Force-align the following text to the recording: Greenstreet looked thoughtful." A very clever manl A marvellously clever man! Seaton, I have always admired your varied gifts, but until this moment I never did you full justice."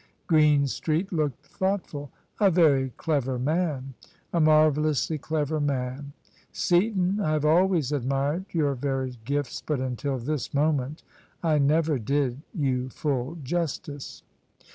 Greenstreet 0.25 1.13
looked 1.13 1.45
thoughtful." 1.45 2.09
A 2.41 2.49
very 2.49 2.89
clever 2.97 3.37
manl 3.37 3.83
A 4.33 4.39
marvellously 4.39 5.19
clever 5.19 5.59
man! 5.59 6.13
Seaton, 6.51 7.19
I 7.23 7.33
have 7.33 7.45
always 7.45 7.91
admired 7.91 8.45
your 8.51 8.73
varied 8.73 9.23
gifts, 9.25 9.61
but 9.63 9.79
until 9.79 10.17
this 10.17 10.55
moment 10.55 11.03
I 11.43 11.59
never 11.59 11.99
did 11.99 12.41
you 12.51 12.89
full 12.89 13.35
justice." 13.43 14.23